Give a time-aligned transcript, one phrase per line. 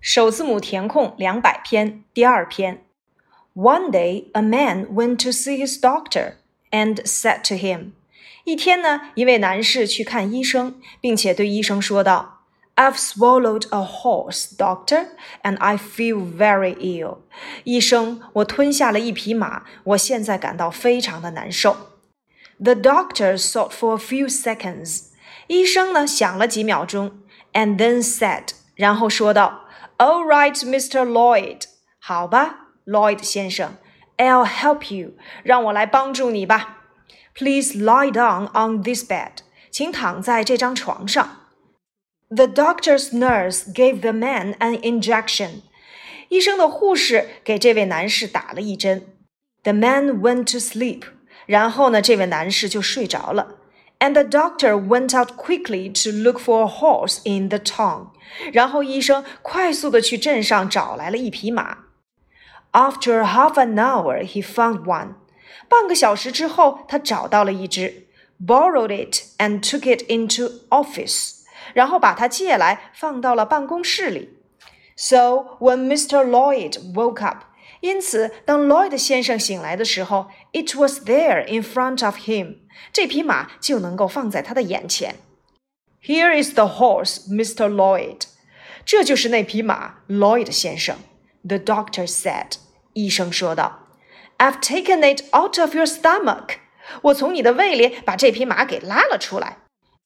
[0.00, 2.84] 首字母填空两百篇第二篇。
[3.54, 6.34] One day, a man went to see his doctor
[6.70, 7.92] and said to him.
[8.44, 12.44] 一天呢，一位男士去看医生，并且对医生说道：“
[12.76, 15.08] I've swallowed a horse, doctor,
[15.42, 17.18] and I feel very ill。”
[17.64, 21.76] 医生，我吞下了一匹马，我现在感到非常的难受。
[22.62, 25.06] The doctor thought for a few seconds.
[25.48, 27.18] 医生呢想了几秒钟，
[27.54, 29.62] and then said，然后说道。
[30.00, 31.04] all right, Mr.
[31.04, 31.62] Lloyd，
[31.98, 33.76] 好吧，Lloyd 先生，
[34.16, 35.12] I'll help you，
[35.42, 36.84] 让我来帮助你吧。
[37.34, 39.38] Please lie down on this bed，
[39.70, 41.42] 请躺在这张床上。
[42.28, 45.62] The doctor's nurse gave the man an injection，
[46.28, 49.14] 医生的护士给这位男士打了一针。
[49.62, 51.02] The man went to sleep，
[51.46, 53.58] 然后呢，这位男士就睡着了。
[54.00, 58.08] And the doctor went out quickly to look for a horse in the town.
[58.52, 61.78] 然后医生快速的去镇上找来了一匹马。
[62.72, 65.14] After half an hour, he found one.
[65.68, 68.06] 半个小时之后，他找到了一只，
[68.44, 71.36] borrowed it and took it into office.
[71.72, 74.38] 然后把它借来，放到了办公室里。
[74.94, 76.22] So when Mr.
[76.24, 77.44] Lloyd woke up,
[77.80, 82.56] 因此，当 Lloyd 先生醒来的时候，it was there in front of him。
[82.92, 85.16] 这匹马就能够放在他的眼前。
[86.02, 87.68] Here is the horse, Mr.
[87.68, 88.22] Lloyd。
[88.84, 90.96] 这就是那匹马，Lloyd 先生。
[91.46, 92.52] The doctor said。
[92.94, 93.88] 医生说道：“
[94.38, 96.56] I've taken it out of your stomach。
[97.02, 99.58] 我从你的胃里把这匹马给拉了出来。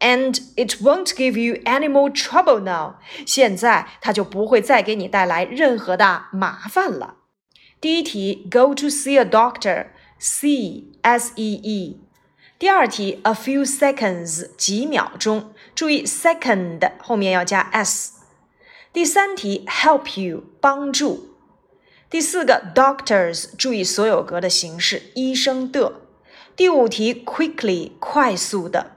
[0.00, 2.96] And it won't give you any more trouble now。
[3.24, 7.16] 现在它就不会再给你带来任何的麻烦了。”
[7.80, 9.86] 第一题，Go to see a doctor.
[10.18, 12.00] C S E E。
[12.56, 18.12] 第二题，a few seconds 几秒钟，注意 second 后面要加 s。
[18.92, 21.34] 第三题，help you 帮助。
[22.08, 26.02] 第四个，doctors 注意所有格的形式，医生的。
[26.54, 28.92] 第五题，quickly 快速的。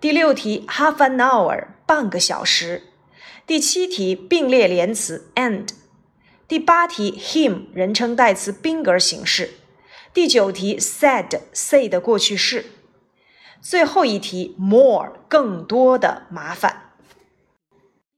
[0.00, 2.84] 第六题，half an hour 半个小时。
[3.44, 5.70] 第七题，并列连词 and。
[6.47, 9.55] 第八题，him 人称代词宾格形式。
[10.13, 12.67] 第九题，said say 的过去式。
[13.59, 16.94] 最后一题，more 更多的麻烦。